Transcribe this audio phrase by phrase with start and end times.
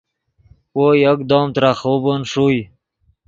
[0.77, 2.61] وو یکدم ترے خوبن ݰوئے